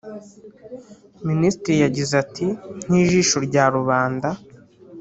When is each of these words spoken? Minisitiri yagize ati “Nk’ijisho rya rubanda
Minisitiri 1.27 1.75
yagize 1.85 2.13
ati 2.23 2.47
“Nk’ijisho 2.85 3.37
rya 3.47 3.65
rubanda 3.75 4.29